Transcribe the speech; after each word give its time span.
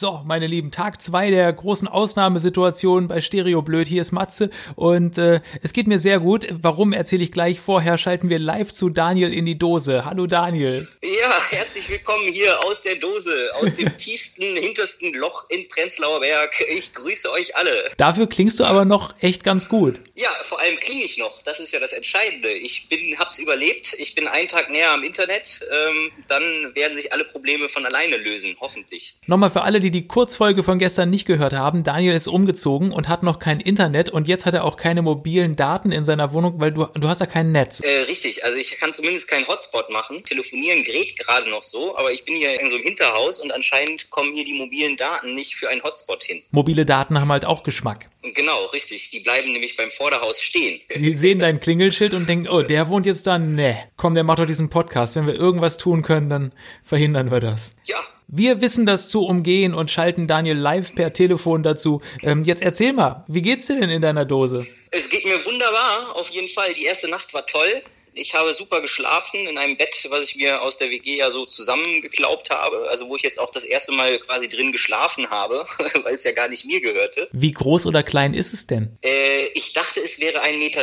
So, 0.00 0.22
meine 0.24 0.46
Lieben, 0.46 0.70
Tag 0.70 1.02
zwei 1.02 1.28
der 1.28 1.52
großen 1.52 1.88
Ausnahmesituation 1.88 3.08
bei 3.08 3.20
Stereo 3.20 3.62
Blöd. 3.62 3.88
Hier 3.88 4.00
ist 4.00 4.12
Matze 4.12 4.48
und 4.76 5.18
äh, 5.18 5.40
es 5.60 5.72
geht 5.72 5.88
mir 5.88 5.98
sehr 5.98 6.20
gut. 6.20 6.46
Warum 6.52 6.92
erzähle 6.92 7.24
ich 7.24 7.32
gleich 7.32 7.58
vorher? 7.58 7.98
Schalten 7.98 8.30
wir 8.30 8.38
live 8.38 8.72
zu 8.72 8.90
Daniel 8.90 9.32
in 9.32 9.44
die 9.44 9.58
Dose. 9.58 10.04
Hallo 10.04 10.28
Daniel. 10.28 10.86
Ja, 11.02 11.32
herzlich 11.50 11.90
willkommen 11.90 12.28
hier 12.28 12.64
aus 12.64 12.82
der 12.82 12.94
Dose, 12.94 13.50
aus 13.60 13.74
dem 13.74 13.96
tiefsten, 13.96 14.54
hintersten 14.54 15.14
Loch 15.14 15.50
in 15.50 15.66
Prenzlauer 15.66 16.20
Berg. 16.20 16.54
Ich 16.70 16.92
grüße 16.92 17.32
euch 17.32 17.56
alle. 17.56 17.90
Dafür 17.96 18.28
klingst 18.28 18.60
du 18.60 18.66
aber 18.66 18.84
noch 18.84 19.20
echt 19.20 19.42
ganz 19.42 19.68
gut. 19.68 19.96
Ja, 20.14 20.30
vor 20.42 20.60
allem 20.60 20.76
klinge 20.78 21.02
ich 21.02 21.18
noch. 21.18 21.42
Das 21.42 21.58
ist 21.58 21.72
ja 21.72 21.80
das 21.80 21.92
Entscheidende. 21.92 22.52
Ich 22.52 22.88
bin, 22.88 23.18
hab's 23.18 23.40
überlebt. 23.40 23.96
Ich 23.98 24.14
bin 24.14 24.28
einen 24.28 24.46
Tag 24.46 24.70
näher 24.70 24.92
am 24.92 25.02
Internet. 25.02 25.66
Ähm, 25.72 26.12
dann 26.28 26.72
werden 26.76 26.96
sich 26.96 27.12
alle 27.12 27.24
Probleme 27.24 27.68
von 27.68 27.84
alleine 27.84 28.16
lösen, 28.16 28.56
hoffentlich. 28.60 29.16
Nochmal 29.26 29.50
für 29.50 29.62
alle, 29.62 29.80
die 29.80 29.87
die 29.90 30.06
Kurzfolge 30.06 30.62
von 30.62 30.78
gestern 30.78 31.10
nicht 31.10 31.26
gehört 31.26 31.52
haben. 31.52 31.84
Daniel 31.84 32.14
ist 32.14 32.28
umgezogen 32.28 32.92
und 32.92 33.08
hat 33.08 33.22
noch 33.22 33.38
kein 33.38 33.60
Internet 33.60 34.08
und 34.08 34.28
jetzt 34.28 34.46
hat 34.46 34.54
er 34.54 34.64
auch 34.64 34.76
keine 34.76 35.02
mobilen 35.02 35.56
Daten 35.56 35.92
in 35.92 36.04
seiner 36.04 36.32
Wohnung, 36.32 36.60
weil 36.60 36.72
du, 36.72 36.86
du 36.94 37.08
hast 37.08 37.20
ja 37.20 37.26
kein 37.26 37.52
Netz. 37.52 37.80
Äh, 37.80 38.02
richtig. 38.02 38.44
Also 38.44 38.58
ich 38.58 38.78
kann 38.78 38.92
zumindest 38.92 39.28
keinen 39.28 39.46
Hotspot 39.46 39.90
machen. 39.90 40.24
Telefonieren 40.24 40.84
gerät 40.84 41.18
gerade 41.18 41.48
noch 41.50 41.62
so, 41.62 41.96
aber 41.96 42.12
ich 42.12 42.24
bin 42.24 42.34
hier 42.36 42.60
in 42.60 42.68
so 42.68 42.76
einem 42.76 42.84
Hinterhaus 42.84 43.40
und 43.40 43.52
anscheinend 43.52 44.10
kommen 44.10 44.34
hier 44.34 44.44
die 44.44 44.54
mobilen 44.54 44.96
Daten 44.96 45.34
nicht 45.34 45.54
für 45.54 45.68
einen 45.68 45.82
Hotspot 45.82 46.24
hin. 46.24 46.42
Mobile 46.50 46.86
Daten 46.86 47.20
haben 47.20 47.30
halt 47.30 47.44
auch 47.44 47.62
Geschmack. 47.62 48.08
Genau, 48.22 48.66
richtig. 48.66 49.10
Die 49.10 49.20
bleiben 49.20 49.52
nämlich 49.52 49.76
beim 49.76 49.90
Vorderhaus 49.90 50.40
stehen. 50.40 50.80
Die 50.94 51.14
sehen 51.14 51.38
dein 51.38 51.60
Klingelschild 51.60 52.14
und 52.14 52.28
denken, 52.28 52.48
oh, 52.48 52.62
der 52.62 52.88
wohnt 52.88 53.06
jetzt 53.06 53.26
da. 53.26 53.38
Nee, 53.38 53.76
komm, 53.96 54.14
der 54.14 54.24
macht 54.24 54.38
doch 54.38 54.46
diesen 54.46 54.70
Podcast. 54.70 55.16
Wenn 55.16 55.26
wir 55.26 55.34
irgendwas 55.34 55.78
tun 55.78 56.02
können, 56.02 56.28
dann 56.28 56.52
verhindern 56.82 57.30
wir 57.30 57.40
das. 57.40 57.74
Ja, 57.84 57.98
Wir 58.30 58.60
wissen 58.60 58.84
das 58.84 59.08
zu 59.08 59.24
umgehen 59.24 59.72
und 59.72 59.90
schalten 59.90 60.28
Daniel 60.28 60.58
live 60.58 60.94
per 60.94 61.14
Telefon 61.14 61.62
dazu. 61.62 62.02
Ähm, 62.22 62.44
jetzt 62.44 62.60
erzähl 62.60 62.92
mal, 62.92 63.24
wie 63.26 63.40
geht's 63.40 63.66
dir 63.68 63.80
denn 63.80 63.88
in 63.88 64.02
deiner 64.02 64.26
Dose? 64.26 64.66
Es 64.90 65.08
geht 65.08 65.24
mir 65.24 65.42
wunderbar, 65.46 66.14
auf 66.14 66.28
jeden 66.28 66.48
Fall. 66.48 66.74
Die 66.74 66.84
erste 66.84 67.08
Nacht 67.08 67.32
war 67.32 67.46
toll. 67.46 67.82
Ich 68.18 68.34
habe 68.34 68.52
super 68.52 68.80
geschlafen 68.80 69.46
in 69.46 69.58
einem 69.58 69.76
Bett, 69.76 70.06
was 70.10 70.28
ich 70.28 70.36
mir 70.36 70.60
aus 70.60 70.76
der 70.76 70.90
WG 70.90 71.16
ja 71.16 71.30
so 71.30 71.46
zusammengeklaubt 71.46 72.50
habe. 72.50 72.88
Also 72.88 73.08
wo 73.08 73.14
ich 73.14 73.22
jetzt 73.22 73.38
auch 73.38 73.50
das 73.50 73.64
erste 73.64 73.92
Mal 73.92 74.18
quasi 74.18 74.48
drin 74.48 74.72
geschlafen 74.72 75.30
habe, 75.30 75.66
weil 76.02 76.14
es 76.14 76.24
ja 76.24 76.32
gar 76.32 76.48
nicht 76.48 76.64
mir 76.64 76.80
gehörte. 76.80 77.28
Wie 77.32 77.52
groß 77.52 77.86
oder 77.86 78.02
klein 78.02 78.34
ist 78.34 78.52
es 78.52 78.66
denn? 78.66 78.98
Äh, 79.02 79.46
ich 79.54 79.72
dachte, 79.72 80.00
es 80.00 80.18
wäre 80.18 80.42
1,60 80.42 80.58
Meter. 80.58 80.82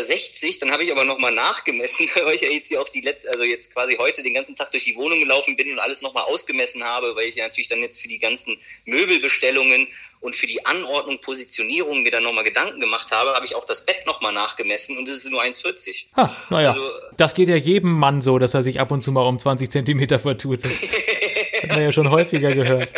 Dann 0.62 0.72
habe 0.72 0.86
ich 0.86 0.92
aber 0.92 1.04
nochmal 1.04 1.34
nachgemessen, 1.34 2.10
weil 2.24 2.36
ich 2.36 2.42
ja 2.42 2.50
jetzt 2.50 2.70
hier 2.70 2.82
auch 2.82 2.90
die 2.90 3.02
letzte, 3.02 3.30
also 3.30 3.44
jetzt 3.44 3.74
quasi 3.74 3.98
heute 3.98 4.24
den 4.24 4.34
ganzen 4.34 4.56
Tag 4.56 4.72
durch 4.72 4.86
die 4.86 4.96
Wohnung 4.96 5.20
gelaufen 5.20 5.58
bin 5.58 5.72
und 5.74 5.80
alles 5.80 6.02
nochmal 6.02 6.24
ausgemessen 6.24 6.86
habe, 6.86 7.16
weil 7.16 7.28
ich 7.28 7.36
ja 7.36 7.48
natürlich 7.48 7.68
dann 7.68 7.82
jetzt 7.82 8.02
für 8.02 8.08
die 8.08 8.20
ganzen 8.20 8.58
Möbelbestellungen 8.86 9.88
und 10.26 10.36
für 10.36 10.48
die 10.48 10.66
Anordnung, 10.66 11.20
Positionierung 11.22 12.04
mir 12.04 12.12
dann 12.12 12.24
nochmal 12.24 12.44
Gedanken 12.44 12.80
gemacht 12.80 13.12
habe, 13.12 13.32
habe 13.34 13.46
ich 13.46 13.56
auch 13.56 13.66
das 13.66 13.86
Bett 13.86 14.06
nochmal 14.06 14.34
nachgemessen 14.34 14.98
und 14.98 15.08
es 15.08 15.24
ist 15.24 15.32
nur 15.32 15.42
1,40. 15.42 16.06
Ha, 16.18 16.36
naja, 16.50 16.70
Also- 16.70 16.82
das 17.18 17.34
geht 17.36 17.48
ja 17.48 17.56
jedem 17.56 17.92
Mann 17.92 18.22
so, 18.22 18.40
dass 18.40 18.54
er 18.54 18.64
sich 18.64 18.80
ab 18.80 18.92
und 18.92 19.02
zu 19.02 19.12
mal 19.12 19.22
um 19.22 19.38
20 19.40 19.72
Zentimeter 19.72 20.20
vertut. 20.20 20.66
Das 20.66 20.82
hat 21.64 21.70
man 21.70 21.82
ja 21.82 21.92
schon 21.92 22.10
häufiger 22.10 22.52
gehört. 22.54 22.90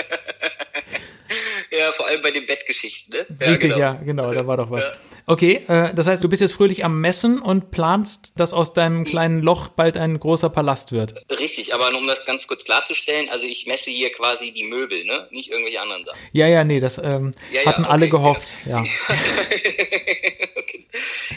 Ja, 1.72 1.92
vor 1.92 2.08
allem 2.08 2.22
bei 2.22 2.32
den 2.32 2.46
Bettgeschichten, 2.46 3.14
ne? 3.14 3.26
Ja, 3.42 3.48
Richtig, 3.52 3.70
genau. 3.74 3.78
ja, 3.78 3.94
genau, 4.04 4.32
da 4.32 4.48
war 4.48 4.58
doch 4.58 4.72
was. 4.72 4.86
Okay, 5.30 5.62
äh, 5.68 5.94
das 5.94 6.08
heißt, 6.08 6.24
du 6.24 6.30
bist 6.30 6.42
jetzt 6.42 6.54
fröhlich 6.54 6.86
am 6.86 7.02
Messen 7.02 7.42
und 7.42 7.70
planst, 7.70 8.32
dass 8.38 8.54
aus 8.54 8.72
deinem 8.72 9.04
kleinen 9.04 9.42
Loch 9.42 9.68
bald 9.68 9.98
ein 9.98 10.18
großer 10.18 10.50
Palast 10.50 10.94
wird. 10.94 11.16
Richtig, 11.30 11.74
aber 11.74 11.94
um 11.98 12.08
das 12.08 12.26
ganz 12.26 12.48
kurz 12.48 12.64
klarzustellen, 12.64 13.28
also 13.30 13.46
ich 13.46 13.68
messe 13.68 13.92
hier 13.92 14.10
quasi 14.14 14.54
die 14.54 14.64
Möbel, 14.64 15.04
ne? 15.04 15.28
Nicht 15.32 15.52
irgendwelche 15.52 15.82
anderen 15.82 16.06
Sachen. 16.06 16.18
Ja, 16.32 16.48
ja, 16.48 16.64
nee, 16.64 16.80
das 16.80 16.98
ähm, 16.98 17.34
Ja, 17.52 17.62
ja, 17.62 17.66
hatten 17.66 17.84
alle 17.84 18.06
okay, 18.06 18.12
gehofft, 18.12 18.48
ja. 18.66 18.80
okay. 20.56 20.88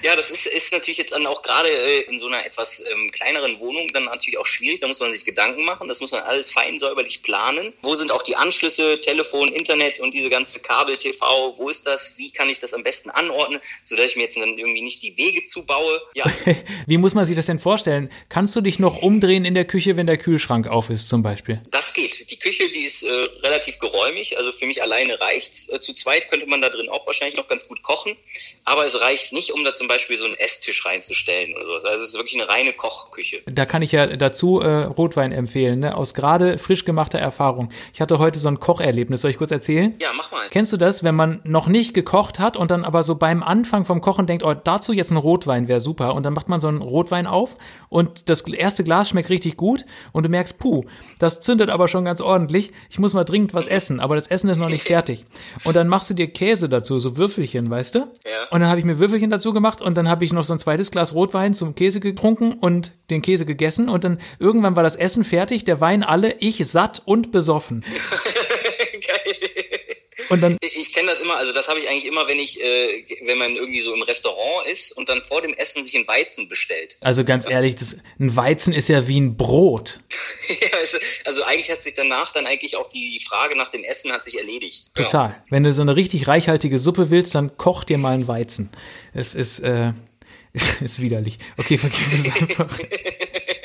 Ja, 0.02 0.16
das 0.16 0.30
ist, 0.30 0.46
ist 0.46 0.72
natürlich 0.72 0.98
jetzt 0.98 1.12
dann 1.12 1.26
auch 1.26 1.42
gerade 1.42 1.68
äh, 1.68 2.02
in 2.02 2.18
so 2.18 2.28
einer 2.28 2.44
etwas 2.46 2.84
ähm, 2.92 3.10
kleineren 3.10 3.58
Wohnung 3.58 3.88
dann 3.88 4.04
natürlich 4.04 4.38
auch 4.38 4.46
schwierig. 4.46 4.80
Da 4.80 4.86
muss 4.86 5.00
man 5.00 5.12
sich 5.12 5.24
Gedanken 5.24 5.64
machen. 5.64 5.88
Das 5.88 6.00
muss 6.00 6.12
man 6.12 6.22
alles 6.22 6.52
fein 6.52 6.78
säuberlich 6.78 7.22
planen. 7.22 7.72
Wo 7.82 7.94
sind 7.94 8.10
auch 8.10 8.22
die 8.22 8.36
Anschlüsse, 8.36 9.00
Telefon, 9.00 9.48
Internet 9.48 10.00
und 10.00 10.12
diese 10.12 10.30
ganze 10.30 10.60
Kabel, 10.60 10.96
TV? 10.96 11.54
Wo 11.58 11.68
ist 11.68 11.86
das? 11.86 12.16
Wie 12.16 12.30
kann 12.30 12.48
ich 12.48 12.60
das 12.60 12.72
am 12.72 12.82
besten 12.82 13.10
anordnen, 13.10 13.60
sodass 13.84 14.10
ich 14.10 14.16
mir 14.16 14.22
jetzt 14.22 14.36
dann 14.36 14.56
irgendwie 14.58 14.82
nicht 14.82 15.02
die 15.02 15.16
Wege 15.16 15.44
zubaue? 15.44 16.00
Ja, 16.14 16.24
Wie 16.86 16.98
muss 16.98 17.14
man 17.14 17.26
sich 17.26 17.36
das 17.36 17.46
denn 17.46 17.58
vorstellen? 17.58 18.10
Kannst 18.28 18.54
du 18.56 18.60
dich 18.60 18.78
noch 18.78 19.02
umdrehen 19.02 19.44
in 19.44 19.54
der 19.54 19.64
Küche, 19.64 19.96
wenn 19.96 20.06
der 20.06 20.18
Kühlschrank 20.18 20.66
auf 20.66 20.90
ist, 20.90 21.08
zum 21.08 21.22
Beispiel? 21.22 21.60
das 21.70 21.94
geht. 21.94 22.30
Die 22.30 22.38
Küche, 22.38 22.64
die 22.70 22.84
ist 22.84 23.02
äh, 23.02 23.10
relativ 23.42 23.78
geräumig. 23.78 24.36
Also 24.38 24.52
für 24.52 24.66
mich 24.66 24.82
alleine 24.82 25.20
reicht's. 25.20 25.68
Äh, 25.70 25.80
zu 25.80 25.94
zweit 25.94 26.28
könnte 26.28 26.46
man 26.46 26.60
da 26.60 26.68
drin 26.68 26.88
auch 26.88 27.06
wahrscheinlich 27.06 27.36
noch 27.36 27.48
ganz 27.48 27.68
gut 27.68 27.82
kochen. 27.82 28.16
Aber 28.64 28.84
es 28.84 29.00
reicht 29.00 29.32
nicht, 29.32 29.52
um 29.52 29.64
da 29.64 29.72
zum 29.72 29.88
Beispiel 29.88 30.16
so 30.16 30.24
einen 30.26 30.34
Esstisch 30.34 30.84
reinzustellen 30.84 31.54
oder 31.54 31.62
sowas. 31.66 31.84
Also 31.84 32.02
es 32.02 32.08
ist 32.10 32.16
wirklich 32.16 32.40
eine 32.40 32.48
reine 32.48 32.72
Kochküche. 32.72 33.42
Da 33.46 33.66
kann 33.66 33.82
ich 33.82 33.92
ja 33.92 34.06
dazu 34.06 34.60
äh, 34.60 34.84
Rotwein 34.84 35.32
empfehlen, 35.32 35.80
ne? 35.80 35.96
aus 35.96 36.14
gerade 36.14 36.58
frisch 36.58 36.84
gemachter 36.84 37.18
Erfahrung. 37.18 37.72
Ich 37.94 38.00
hatte 38.00 38.18
heute 38.18 38.38
so 38.38 38.48
ein 38.48 38.60
Kocherlebnis, 38.60 39.22
soll 39.22 39.30
ich 39.30 39.38
kurz 39.38 39.50
erzählen? 39.50 39.94
Ja, 40.00 40.12
mach 40.14 40.30
mal. 40.30 40.48
Kennst 40.50 40.72
du 40.72 40.76
das, 40.76 41.02
wenn 41.02 41.14
man 41.14 41.40
noch 41.44 41.66
nicht 41.66 41.94
gekocht 41.94 42.38
hat 42.38 42.56
und 42.56 42.70
dann 42.70 42.84
aber 42.84 43.02
so 43.02 43.14
beim 43.14 43.42
Anfang 43.42 43.69
vom 43.70 44.00
Kochen 44.00 44.26
denkt, 44.26 44.44
oh, 44.44 44.54
dazu 44.54 44.92
jetzt 44.92 45.10
ein 45.10 45.16
Rotwein 45.16 45.68
wäre 45.68 45.80
super 45.80 46.14
und 46.14 46.24
dann 46.24 46.32
macht 46.32 46.48
man 46.48 46.60
so 46.60 46.68
einen 46.68 46.82
Rotwein 46.82 47.26
auf 47.26 47.56
und 47.88 48.28
das 48.28 48.42
erste 48.42 48.84
Glas 48.84 49.08
schmeckt 49.08 49.30
richtig 49.30 49.56
gut 49.56 49.84
und 50.12 50.24
du 50.24 50.28
merkst, 50.28 50.58
puh, 50.58 50.84
das 51.18 51.40
zündet 51.40 51.70
aber 51.70 51.88
schon 51.88 52.04
ganz 52.04 52.20
ordentlich. 52.20 52.72
Ich 52.90 52.98
muss 52.98 53.14
mal 53.14 53.24
dringend 53.24 53.54
was 53.54 53.66
essen, 53.66 54.00
aber 54.00 54.14
das 54.14 54.26
Essen 54.26 54.50
ist 54.50 54.58
noch 54.58 54.70
nicht 54.70 54.82
fertig. 54.82 55.24
Und 55.64 55.76
dann 55.76 55.88
machst 55.88 56.10
du 56.10 56.14
dir 56.14 56.28
Käse 56.28 56.68
dazu, 56.68 56.98
so 56.98 57.16
Würfelchen, 57.16 57.70
weißt 57.70 57.94
du? 57.94 57.98
Ja. 58.00 58.04
Und 58.50 58.60
dann 58.60 58.68
habe 58.68 58.78
ich 58.78 58.84
mir 58.84 58.98
Würfelchen 58.98 59.30
dazu 59.30 59.52
gemacht 59.52 59.80
und 59.80 59.96
dann 59.96 60.08
habe 60.08 60.24
ich 60.24 60.32
noch 60.32 60.44
so 60.44 60.52
ein 60.52 60.58
zweites 60.58 60.90
Glas 60.90 61.14
Rotwein 61.14 61.54
zum 61.54 61.74
Käse 61.74 62.00
getrunken 62.00 62.52
und 62.52 62.92
den 63.10 63.22
Käse 63.22 63.46
gegessen 63.46 63.88
und 63.88 64.04
dann 64.04 64.18
irgendwann 64.38 64.76
war 64.76 64.82
das 64.82 64.96
Essen 64.96 65.24
fertig, 65.24 65.64
der 65.64 65.80
Wein 65.80 66.02
alle, 66.02 66.34
ich 66.40 66.66
satt 66.66 67.02
und 67.04 67.32
besoffen. 67.32 67.84
Und 70.30 70.40
dann 70.40 70.56
Ich 70.60 70.92
kenne 70.92 71.08
das 71.08 71.22
immer, 71.22 71.36
also 71.36 71.52
das 71.52 71.68
habe 71.68 71.80
ich 71.80 71.88
eigentlich 71.88 72.06
immer, 72.06 72.26
wenn 72.28 72.38
ich, 72.38 72.60
äh, 72.60 73.04
wenn 73.24 73.38
man 73.38 73.56
irgendwie 73.56 73.80
so 73.80 73.94
im 73.94 74.02
Restaurant 74.02 74.66
ist 74.66 74.92
und 74.92 75.08
dann 75.08 75.20
vor 75.22 75.42
dem 75.42 75.54
Essen 75.54 75.84
sich 75.84 75.96
ein 75.96 76.06
Weizen 76.06 76.48
bestellt. 76.48 76.96
Also 77.00 77.24
ganz 77.24 77.48
ehrlich, 77.48 77.76
das, 77.76 77.96
ein 78.18 78.34
Weizen 78.36 78.72
ist 78.72 78.88
ja 78.88 79.06
wie 79.08 79.20
ein 79.20 79.36
Brot. 79.36 80.00
ja, 80.48 80.78
also 81.24 81.42
eigentlich 81.44 81.70
hat 81.70 81.82
sich 81.82 81.94
danach 81.94 82.32
dann 82.32 82.46
eigentlich 82.46 82.76
auch 82.76 82.88
die 82.88 83.20
Frage 83.20 83.56
nach 83.58 83.70
dem 83.70 83.84
Essen 83.84 84.12
hat 84.12 84.24
sich 84.24 84.38
erledigt. 84.38 84.86
Ja. 84.96 85.04
Total. 85.04 85.42
Wenn 85.50 85.62
du 85.62 85.72
so 85.72 85.82
eine 85.82 85.96
richtig 85.96 86.28
reichhaltige 86.28 86.78
Suppe 86.78 87.10
willst, 87.10 87.34
dann 87.34 87.56
koch 87.56 87.84
dir 87.84 87.98
mal 87.98 88.14
einen 88.14 88.28
Weizen. 88.28 88.70
Es 89.14 89.34
ist, 89.34 89.60
äh, 89.60 89.92
ist 90.80 91.00
widerlich. 91.00 91.38
Okay, 91.58 91.78
vergiss 91.78 92.12
es 92.12 92.32
einfach. 92.40 92.78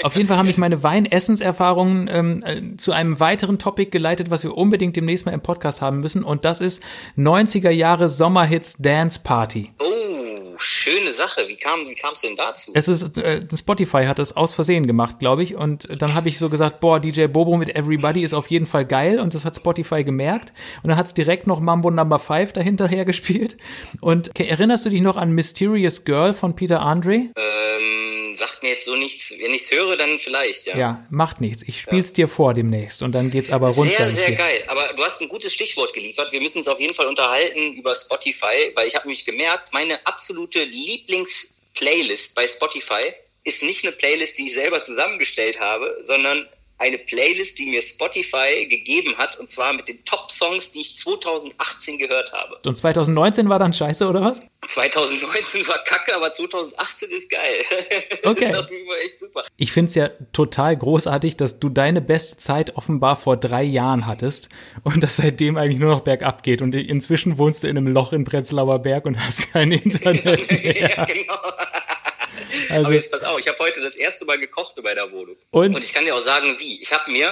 Auf 0.05 0.15
jeden 0.15 0.27
Fall 0.27 0.37
haben 0.37 0.45
mich 0.45 0.59
meine 0.59 0.83
Weinessenserfahrungen 0.83 2.07
ähm, 2.11 2.43
äh, 2.45 2.77
zu 2.77 2.91
einem 2.91 3.19
weiteren 3.19 3.57
Topic 3.57 3.89
geleitet, 3.89 4.29
was 4.29 4.43
wir 4.43 4.55
unbedingt 4.55 4.95
demnächst 4.95 5.25
mal 5.25 5.31
im 5.31 5.41
Podcast 5.41 5.81
haben 5.81 5.99
müssen. 5.99 6.23
Und 6.23 6.45
das 6.45 6.61
ist 6.61 6.83
90er 7.17 7.71
Jahre 7.71 8.07
Sommerhits 8.07 8.77
Dance 8.77 9.19
Party. 9.23 9.71
Oh, 9.79 10.57
schöne 10.59 11.11
Sache. 11.11 11.45
Wie 11.47 11.55
kam 11.55 11.87
wie 11.87 11.95
kam's 11.95 12.21
denn 12.21 12.35
dazu? 12.35 12.71
Es 12.75 12.87
ist, 12.87 13.17
äh, 13.17 13.47
Spotify 13.57 14.05
hat 14.05 14.19
es 14.19 14.37
aus 14.37 14.53
Versehen 14.53 14.85
gemacht, 14.85 15.17
glaube 15.17 15.41
ich. 15.41 15.55
Und 15.55 15.87
dann 15.99 16.13
habe 16.13 16.29
ich 16.29 16.37
so 16.37 16.51
gesagt, 16.51 16.81
boah, 16.81 16.99
DJ 16.99 17.25
Bobo 17.25 17.57
mit 17.57 17.75
Everybody 17.75 18.23
ist 18.23 18.35
auf 18.35 18.45
jeden 18.51 18.67
Fall 18.67 18.85
geil. 18.85 19.19
Und 19.19 19.33
das 19.33 19.43
hat 19.43 19.55
Spotify 19.55 20.03
gemerkt. 20.03 20.53
Und 20.83 20.89
dann 20.89 20.99
hat 20.99 21.07
es 21.07 21.15
direkt 21.15 21.47
noch 21.47 21.59
Mambo 21.59 21.89
Number 21.89 22.19
5 22.19 22.53
dahinterher 22.53 23.05
gespielt. 23.05 23.57
Und 24.01 24.29
okay, 24.29 24.45
erinnerst 24.45 24.85
du 24.85 24.91
dich 24.91 25.01
noch 25.01 25.17
an 25.17 25.31
Mysterious 25.31 26.05
Girl 26.05 26.35
von 26.35 26.55
Peter 26.55 26.83
Andre? 26.83 27.15
Ähm, 27.15 28.24
sagt 28.35 28.63
mir 28.63 28.69
jetzt 28.69 28.85
so 28.85 28.95
nichts. 28.95 29.33
Wenn 29.37 29.53
ich's 29.53 29.71
höre, 29.71 29.97
dann 29.97 30.19
vielleicht, 30.19 30.67
ja. 30.67 30.77
Ja, 30.77 31.05
macht 31.09 31.41
nichts. 31.41 31.63
Ich 31.67 31.81
spiel's 31.81 32.13
dir 32.13 32.27
vor 32.27 32.53
demnächst. 32.53 33.01
Und 33.01 33.13
dann 33.13 33.31
geht's 33.31 33.51
aber 33.51 33.69
runter. 33.69 34.03
Sehr, 34.03 34.27
sehr 34.27 34.31
geil. 34.33 34.63
Aber 34.67 34.93
du 34.93 35.03
hast 35.03 35.21
ein 35.21 35.29
gutes 35.29 35.53
Stichwort 35.53 35.93
geliefert. 35.93 36.31
Wir 36.31 36.41
müssen 36.41 36.59
uns 36.59 36.67
auf 36.67 36.79
jeden 36.79 36.93
Fall 36.93 37.07
unterhalten 37.07 37.73
über 37.73 37.95
Spotify, 37.95 38.71
weil 38.75 38.87
ich 38.87 38.95
habe 38.95 39.07
nämlich 39.07 39.25
gemerkt, 39.25 39.73
meine 39.73 40.05
absolute 40.05 40.63
Lieblings-Playlist 40.63 42.35
bei 42.35 42.47
Spotify 42.47 43.01
ist 43.43 43.63
nicht 43.63 43.85
eine 43.85 43.95
Playlist, 43.95 44.37
die 44.37 44.47
ich 44.47 44.53
selber 44.53 44.83
zusammengestellt 44.83 45.59
habe, 45.59 45.97
sondern 46.01 46.47
eine 46.77 46.97
Playlist, 46.97 47.57
die 47.57 47.67
mir 47.67 47.81
Spotify 47.81 48.65
gegeben 48.69 49.17
hat, 49.17 49.39
und 49.39 49.49
zwar 49.49 49.73
mit 49.73 49.87
den 49.87 50.03
Top-Songs, 50.03 50.73
die 50.73 50.81
ich 50.81 50.95
2018 50.95 51.97
gehört 51.97 52.33
habe. 52.33 52.57
Und 52.65 52.75
2019 52.75 53.47
war 53.47 53.59
dann 53.59 53.73
scheiße, 53.73 54.07
oder 54.07 54.21
was? 54.21 54.41
2019 54.67 55.67
war 55.67 55.77
kacke, 55.85 56.15
aber 56.15 56.33
2018 56.33 57.09
ist 57.11 57.29
geil. 57.29 57.63
Okay. 58.25 58.51
Das 58.51 58.63
war 58.63 58.97
echt 59.03 59.19
super. 59.19 59.43
Ich 59.55 59.71
find's 59.71 59.93
ja 59.93 60.09
total 60.33 60.75
großartig, 60.75 61.37
dass 61.37 61.59
du 61.59 61.69
deine 61.69 62.01
beste 62.01 62.37
Zeit 62.37 62.75
offenbar 62.75 63.15
vor 63.15 63.37
drei 63.37 63.61
Jahren 63.63 64.07
hattest 64.07 64.49
und 64.83 65.03
das 65.03 65.17
seitdem 65.17 65.57
eigentlich 65.57 65.79
nur 65.79 65.91
noch 65.91 66.01
bergab 66.01 66.41
geht. 66.41 66.61
Und 66.61 66.73
inzwischen 66.73 67.37
wohnst 67.37 67.63
du 67.63 67.67
in 67.67 67.77
einem 67.77 67.87
Loch 67.87 68.13
in 68.13 68.23
Prenzlauer 68.23 68.79
Berg 68.79 69.05
und 69.05 69.23
hast 69.23 69.51
kein 69.51 69.71
Internet 69.83 70.51
mehr. 70.51 70.89
ja, 70.89 71.05
genau. 71.05 71.33
Also, 72.69 72.85
Aber 72.85 72.93
jetzt 72.93 73.11
pass 73.11 73.23
auf, 73.23 73.39
ich 73.39 73.47
habe 73.47 73.57
heute 73.59 73.81
das 73.81 73.95
erste 73.95 74.25
Mal 74.25 74.37
gekocht 74.37 74.77
in 74.77 74.83
meiner 74.83 75.11
Wohnung. 75.11 75.35
Und? 75.51 75.77
ich 75.77 75.93
kann 75.93 76.05
dir 76.05 76.15
auch 76.15 76.21
sagen, 76.21 76.55
wie. 76.59 76.81
Ich 76.81 76.91
habe 76.91 77.11
mir 77.11 77.29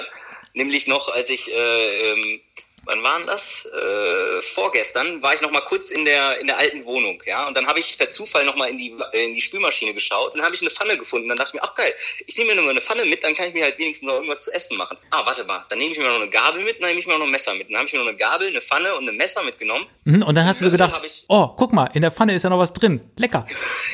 nämlich 0.53 0.87
noch, 0.87 1.09
als 1.09 1.29
ich 1.29 1.53
äh, 1.53 1.87
ähm, 1.87 2.41
wann 2.85 3.03
waren 3.03 3.25
das? 3.25 3.65
Äh, 3.65 4.41
vorgestern 4.41 5.21
war 5.21 5.33
ich 5.33 5.41
noch 5.41 5.51
mal 5.51 5.61
kurz 5.61 5.91
in 5.91 6.05
der 6.05 6.39
in 6.39 6.47
der 6.47 6.57
alten 6.57 6.85
Wohnung, 6.85 7.21
ja, 7.25 7.47
und 7.47 7.55
dann 7.55 7.67
habe 7.67 7.79
ich 7.79 7.97
per 7.97 8.09
Zufall 8.09 8.45
noch 8.45 8.55
mal 8.55 8.69
in 8.69 8.77
die 8.77 8.95
in 9.13 9.33
die 9.33 9.41
Spülmaschine 9.41 9.93
geschaut 9.93 10.33
und 10.33 10.37
dann 10.37 10.45
habe 10.45 10.55
ich 10.55 10.61
eine 10.61 10.69
Pfanne 10.69 10.97
gefunden. 10.97 11.27
Dann 11.27 11.37
dachte 11.37 11.49
ich 11.49 11.61
mir, 11.61 11.63
ach 11.63 11.75
geil, 11.75 11.93
ich 12.25 12.37
nehme 12.37 12.55
mir 12.55 12.61
nur 12.61 12.69
eine 12.69 12.81
Pfanne 12.81 13.05
mit, 13.05 13.23
dann 13.23 13.35
kann 13.35 13.47
ich 13.47 13.53
mir 13.53 13.63
halt 13.63 13.77
wenigstens 13.77 14.07
noch 14.07 14.15
irgendwas 14.15 14.43
zu 14.43 14.51
essen 14.51 14.77
machen. 14.77 14.97
Ah, 15.11 15.25
warte 15.25 15.43
mal, 15.43 15.65
dann 15.69 15.79
nehme 15.79 15.91
ich 15.91 15.97
mir 15.97 16.05
noch 16.05 16.15
eine 16.15 16.29
Gabel 16.29 16.63
mit, 16.63 16.79
dann 16.81 16.87
nehme 16.87 16.99
ich 16.99 17.07
mir 17.07 17.17
noch 17.17 17.25
ein 17.25 17.31
Messer 17.31 17.53
mit. 17.55 17.69
Dann 17.69 17.77
habe 17.77 17.87
ich 17.87 17.93
mir 17.93 17.99
noch 17.99 18.07
eine 18.07 18.17
Gabel, 18.17 18.47
eine 18.47 18.61
Pfanne 18.61 18.95
und 18.95 19.07
ein 19.07 19.15
Messer 19.15 19.43
mitgenommen. 19.43 19.87
Mhm, 20.05 20.23
und 20.23 20.35
dann 20.35 20.45
hast 20.45 20.61
du 20.61 20.65
so 20.65 20.71
gedacht, 20.71 21.01
oh, 21.27 21.47
guck 21.57 21.73
mal, 21.73 21.89
in 21.93 22.01
der 22.01 22.11
Pfanne 22.11 22.35
ist 22.35 22.43
ja 22.43 22.49
noch 22.49 22.59
was 22.59 22.73
drin, 22.73 23.01
lecker. 23.17 23.45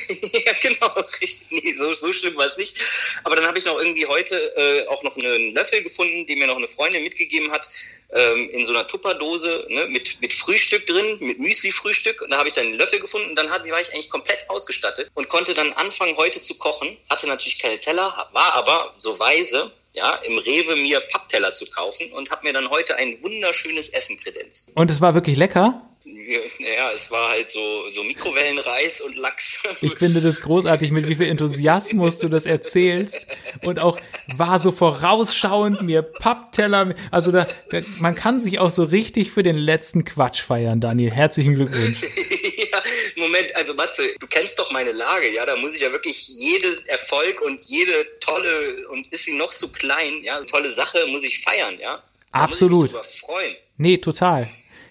ja, 0.10 0.54
genau, 0.62 0.88
richtig. 1.22 1.52
Nee, 1.52 1.74
so, 1.76 1.94
so 1.94 2.12
schlimm 2.14 2.36
war 2.36 2.46
es 2.46 2.58
nicht. 2.58 2.78
Aber 3.24 3.36
dann 3.36 3.46
habe 3.46 3.58
ich 3.58 3.66
noch 3.66 3.78
irgendwie 3.78 4.06
heute 4.06 4.36
äh, 4.56 4.88
auch 4.88 5.04
noch 5.04 5.16
einen 5.18 5.54
Löffel 5.54 5.84
gefunden, 5.84 6.26
den 6.26 6.40
mir 6.40 6.48
noch 6.48 6.58
eine 6.58 6.68
Freundin 6.68 7.04
mitgegeben 7.04 7.52
hat, 7.52 7.68
ähm, 8.12 8.50
in 8.50 8.66
so 8.66 8.74
einer 8.74 8.88
Tupperdose 8.88 9.66
ne, 9.70 9.86
mit, 9.88 10.22
mit 10.22 10.34
Frühstück 10.34 10.88
drin, 10.88 11.18
mit 11.20 11.40
Müsli-Frühstück. 11.40 12.22
Und 12.22 12.32
da 12.32 12.38
habe 12.38 12.48
ich 12.48 12.54
dann 12.54 12.66
einen 12.66 12.78
Löffel 12.78 13.00
gefunden. 13.00 13.30
Und 13.30 13.36
dann 13.36 13.50
hat, 13.50 13.70
war 13.70 13.82
ich 13.82 13.94
eigentlich 13.94 14.10
komplett 14.10 14.50
ausgestattet 14.50 15.10
und 15.14 15.30
konnte 15.30 15.54
dann 15.54 15.72
anfangen, 15.74 16.18
heute 16.18 16.42
zu 16.42 16.58
kochen. 16.58 16.98
Hatte 17.10 17.28
natürlich 17.28 17.60
keine 17.60 17.80
Teller, 17.80 18.28
war 18.32 18.54
aber 18.54 18.94
so 18.98 19.18
weise, 19.20 19.72
ja, 19.94 20.16
im 20.16 20.38
Rewe 20.38 20.76
mir 20.76 21.00
Pappteller 21.00 21.54
zu 21.54 21.70
kaufen 21.70 22.12
und 22.14 22.32
habe 22.32 22.44
mir 22.44 22.54
dann 22.54 22.70
heute 22.70 22.96
ein 22.96 23.22
wunderschönes 23.22 23.90
Essen 23.90 24.18
kredenzt. 24.18 24.72
Und 24.76 24.92
es 24.92 25.02
war 25.02 25.14
wirklich 25.14 25.38
lecker? 25.38 25.89
Naja, 26.60 26.92
es 26.94 27.10
war 27.12 27.30
halt 27.30 27.50
so, 27.50 27.90
so 27.90 28.04
Mikrowellenreis 28.04 29.02
und 29.02 29.16
Lachs. 29.18 29.64
Ich 29.82 29.96
finde 29.96 30.22
das 30.22 30.42
großartig, 30.42 30.92
mit 30.92 31.08
wie 31.08 31.16
viel 31.16 31.28
Enthusiasmus 31.28 32.18
du 32.18 32.30
das 32.30 32.46
erzählst 32.46 33.26
und 33.64 33.80
auch 33.80 34.00
war 34.36 34.60
so 34.60 34.72
vorausschauend 34.72 35.82
mir 35.82 36.02
Pappteller. 36.02 36.96
Also 37.12 37.32
da, 37.32 37.48
da, 37.72 37.80
man 38.00 38.16
kann 38.16 38.40
sich 38.40 38.60
auch 38.60 38.72
so 38.72 38.84
richtig 38.84 39.32
für 39.32 39.44
den 39.44 39.58
letzten 39.58 40.06
Quatsch 40.06 40.42
feiern, 40.42 40.82
Daniel. 40.82 41.12
Herzlichen 41.12 41.56
Glückwunsch. 41.56 42.02
ja, 42.72 42.82
Moment, 43.16 43.56
also 43.56 43.74
Matze, 43.74 44.04
du 44.20 44.28
kennst 44.28 44.60
doch 44.60 44.72
meine 44.72 44.92
Lage, 44.92 45.32
ja, 45.34 45.46
da 45.46 45.56
muss 45.56 45.76
ich 45.76 45.82
ja 45.82 45.92
wirklich 45.92 46.28
jeden 46.28 46.88
Erfolg 46.88 47.42
und 47.42 47.60
jede 47.66 47.94
tolle, 48.20 48.88
und 48.90 49.08
ist 49.12 49.26
sie 49.26 49.38
noch 49.38 49.52
so 49.52 49.70
klein, 49.70 50.24
ja, 50.24 50.42
tolle 50.44 50.70
Sache 50.70 51.06
muss 51.08 51.24
ich 51.24 51.42
feiern, 51.44 51.78
ja. 51.80 52.04
Da 52.32 52.40
Absolut. 52.40 52.92
Muss 52.94 53.08
ich 53.08 53.14
mich 53.14 53.22
freuen. 53.22 53.56
Nee, 53.78 53.98
total 53.98 54.48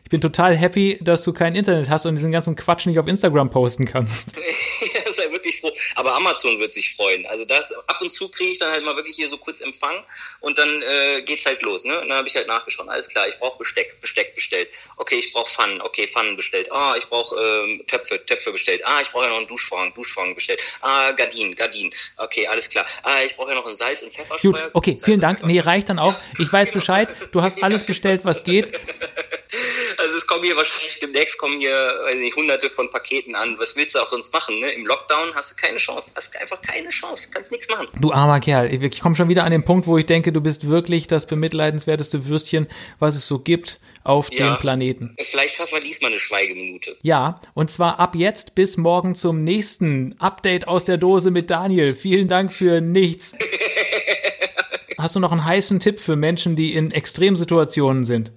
ich 0.08 0.10
bin 0.10 0.22
total 0.22 0.56
happy, 0.56 0.96
dass 1.02 1.22
du 1.22 1.34
kein 1.34 1.54
Internet 1.54 1.90
hast 1.90 2.06
und 2.06 2.14
diesen 2.14 2.32
ganzen 2.32 2.56
Quatsch 2.56 2.86
nicht 2.86 2.98
auf 2.98 3.06
Instagram 3.06 3.50
posten 3.50 3.84
kannst. 3.84 4.34
das 5.04 5.18
ist 5.18 5.22
ja 5.22 5.30
wirklich 5.30 5.60
froh. 5.60 5.70
Aber 5.96 6.14
Amazon 6.14 6.58
wird 6.58 6.72
sich 6.72 6.96
freuen. 6.96 7.26
Also 7.26 7.44
das 7.44 7.70
ab 7.72 7.98
und 8.00 8.08
zu 8.08 8.30
kriege 8.30 8.52
ich 8.52 8.56
dann 8.56 8.70
halt 8.70 8.82
mal 8.86 8.96
wirklich 8.96 9.16
hier 9.16 9.28
so 9.28 9.36
kurz 9.36 9.60
Empfang 9.60 10.02
und 10.40 10.56
dann 10.56 10.80
äh, 10.80 11.20
geht's 11.26 11.44
halt 11.44 11.62
los. 11.62 11.84
Ne? 11.84 12.00
Und 12.00 12.08
dann 12.08 12.16
habe 12.16 12.26
ich 12.26 12.34
halt 12.34 12.48
nachgeschaut. 12.48 12.88
Alles 12.88 13.10
klar, 13.10 13.28
ich 13.28 13.38
brauche 13.38 13.58
Besteck, 13.58 14.00
Besteck 14.00 14.34
bestellt. 14.34 14.70
Okay, 14.96 15.16
ich 15.16 15.30
brauche 15.34 15.50
Pfannen. 15.50 15.82
Okay, 15.82 16.08
Pfannen 16.08 16.36
bestellt. 16.36 16.72
Ah, 16.72 16.94
ich 16.96 17.04
brauche 17.04 17.36
ähm, 17.38 17.84
Töpfe, 17.86 18.24
Töpfe 18.24 18.50
bestellt. 18.50 18.80
Ah, 18.86 19.02
ich 19.02 19.10
brauche 19.10 19.24
ja 19.24 19.28
noch 19.28 19.36
einen 19.36 19.46
Duschvorhang, 19.46 19.92
Duschvorhang 19.92 20.34
bestellt. 20.34 20.62
Ah, 20.80 21.10
Gardinen, 21.10 21.54
Gardinen. 21.54 21.92
Okay, 22.16 22.46
alles 22.46 22.70
klar. 22.70 22.86
Ah, 23.02 23.18
ich 23.26 23.36
brauche 23.36 23.50
ja 23.50 23.56
noch 23.56 23.66
ein 23.66 23.74
Salz 23.74 24.02
und 24.02 24.10
Pfeffer. 24.10 24.38
Gut, 24.40 24.70
okay, 24.72 24.92
Salz 24.92 25.04
vielen 25.04 25.20
Dank. 25.20 25.44
Nee, 25.44 25.60
reicht 25.60 25.90
dann 25.90 25.98
auch. 25.98 26.16
Ich 26.38 26.50
weiß 26.50 26.70
Bescheid. 26.72 27.10
Du 27.32 27.42
hast 27.42 27.62
alles 27.62 27.84
bestellt, 27.84 28.22
was 28.24 28.42
geht. 28.42 28.72
Kommen 30.28 30.44
hier 30.44 30.56
wahrscheinlich 30.56 31.00
demnächst 31.00 31.38
kommen 31.38 31.58
hier 31.58 31.72
weiß 32.04 32.16
nicht, 32.16 32.36
hunderte 32.36 32.68
von 32.68 32.90
Paketen 32.90 33.34
an. 33.34 33.56
Was 33.58 33.76
willst 33.76 33.94
du 33.94 34.00
auch 34.00 34.06
sonst 34.06 34.32
machen? 34.34 34.60
Ne? 34.60 34.70
Im 34.70 34.86
Lockdown 34.86 35.34
hast 35.34 35.52
du 35.52 35.56
keine 35.56 35.78
Chance. 35.78 36.12
Hast 36.14 36.36
einfach 36.36 36.60
keine 36.60 36.90
Chance. 36.90 37.30
Kannst 37.32 37.50
nichts 37.50 37.68
machen. 37.68 37.88
Du 37.98 38.12
armer 38.12 38.38
Kerl. 38.38 38.72
Ich 38.72 39.00
komme 39.00 39.14
schon 39.14 39.30
wieder 39.30 39.44
an 39.44 39.52
den 39.52 39.64
Punkt, 39.64 39.86
wo 39.86 39.96
ich 39.96 40.04
denke, 40.04 40.30
du 40.30 40.42
bist 40.42 40.68
wirklich 40.68 41.06
das 41.06 41.26
bemitleidenswerteste 41.26 42.28
Würstchen, 42.28 42.68
was 42.98 43.14
es 43.14 43.26
so 43.26 43.38
gibt 43.38 43.80
auf 44.04 44.32
ja, 44.32 44.54
dem 44.54 44.60
Planeten. 44.60 45.14
Vielleicht 45.18 45.54
schaffen 45.54 45.74
wir 45.74 45.80
diesmal 45.80 46.10
eine 46.10 46.20
Schweigeminute. 46.20 46.96
Ja, 47.02 47.40
und 47.54 47.70
zwar 47.70 47.98
ab 47.98 48.14
jetzt 48.14 48.54
bis 48.54 48.76
morgen 48.76 49.14
zum 49.14 49.44
nächsten 49.44 50.14
Update 50.18 50.68
aus 50.68 50.84
der 50.84 50.98
Dose 50.98 51.30
mit 51.30 51.50
Daniel. 51.50 51.94
Vielen 51.94 52.28
Dank 52.28 52.52
für 52.52 52.80
nichts. 52.80 53.34
Hast 54.98 55.14
du 55.14 55.20
noch 55.20 55.30
einen 55.30 55.44
heißen 55.44 55.78
Tipp 55.78 56.00
für 56.00 56.16
Menschen, 56.16 56.56
die 56.56 56.74
in 56.74 56.90
Extremsituationen 56.90 58.04
sind? 58.04 58.32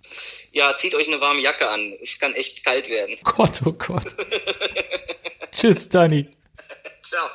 ja, 0.54 0.76
zieht 0.78 0.94
euch 0.96 1.08
eine 1.08 1.20
warme 1.20 1.42
Jacke 1.42 1.68
an. 1.68 1.94
Es 2.02 2.20
kann 2.20 2.34
echt 2.36 2.64
kalt 2.64 2.90
werden. 2.90 3.16
Gott, 3.24 3.62
oh 3.66 3.72
Gott. 3.72 4.16
Tschüss, 5.52 5.90
Dani. 5.90 6.28
Ciao. 7.02 7.28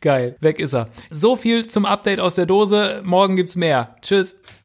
Geil, 0.00 0.36
weg 0.40 0.58
ist 0.58 0.74
er. 0.74 0.88
So 1.10 1.36
viel 1.36 1.68
zum 1.68 1.84
Update 1.84 2.18
aus 2.18 2.34
der 2.34 2.46
Dose. 2.46 3.02
Morgen 3.04 3.36
gibt's 3.36 3.56
mehr. 3.56 3.94
Tschüss. 4.02 4.34